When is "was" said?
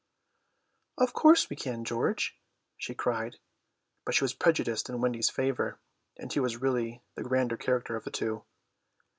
4.23-4.33, 6.39-6.57